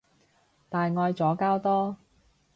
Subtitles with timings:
[0.67, 1.95] 大愛左膠多